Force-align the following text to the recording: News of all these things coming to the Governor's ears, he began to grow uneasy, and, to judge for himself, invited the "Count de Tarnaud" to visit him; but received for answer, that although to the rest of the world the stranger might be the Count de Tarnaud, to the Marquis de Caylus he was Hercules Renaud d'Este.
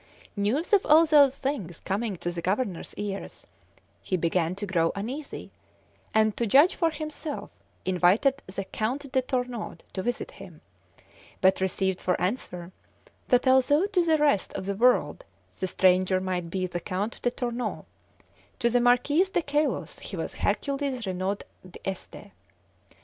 News 0.35 0.73
of 0.73 0.83
all 0.83 1.05
these 1.05 1.35
things 1.35 1.79
coming 1.79 2.17
to 2.17 2.31
the 2.31 2.41
Governor's 2.41 2.95
ears, 2.97 3.45
he 4.01 4.17
began 4.17 4.55
to 4.55 4.65
grow 4.65 4.91
uneasy, 4.95 5.51
and, 6.11 6.35
to 6.37 6.47
judge 6.47 6.73
for 6.73 6.89
himself, 6.89 7.51
invited 7.85 8.41
the 8.47 8.65
"Count 8.65 9.11
de 9.11 9.21
Tarnaud" 9.21 9.77
to 9.93 10.01
visit 10.01 10.31
him; 10.31 10.61
but 11.39 11.61
received 11.61 12.01
for 12.01 12.19
answer, 12.19 12.71
that 13.27 13.47
although 13.47 13.85
to 13.85 14.03
the 14.03 14.17
rest 14.17 14.53
of 14.55 14.65
the 14.65 14.73
world 14.73 15.23
the 15.59 15.67
stranger 15.67 16.19
might 16.19 16.49
be 16.49 16.65
the 16.65 16.79
Count 16.79 17.21
de 17.21 17.29
Tarnaud, 17.29 17.85
to 18.57 18.71
the 18.71 18.81
Marquis 18.81 19.25
de 19.25 19.43
Caylus 19.43 19.99
he 19.99 20.17
was 20.17 20.33
Hercules 20.33 21.05
Renaud 21.05 21.37
d'Este. 21.63 22.31